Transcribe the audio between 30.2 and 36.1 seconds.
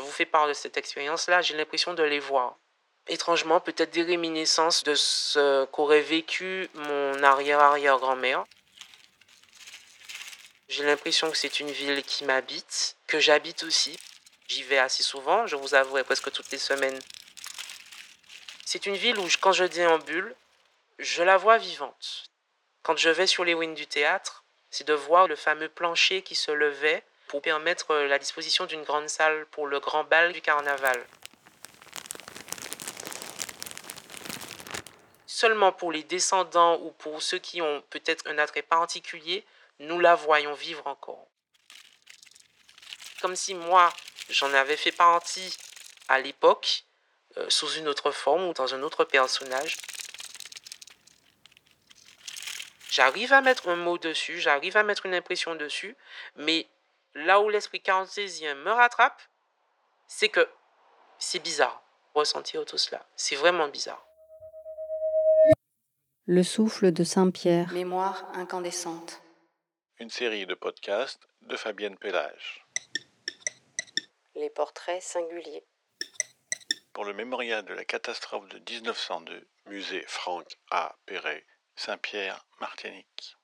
du carnaval. Seulement pour les